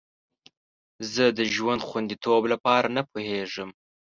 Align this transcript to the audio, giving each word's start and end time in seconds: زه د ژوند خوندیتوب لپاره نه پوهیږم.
زه 1.13 1.23
د 1.37 1.39
ژوند 1.55 1.81
خوندیتوب 1.87 2.43
لپاره 2.53 2.87
نه 2.95 3.01
پوهیږم. 3.09 3.69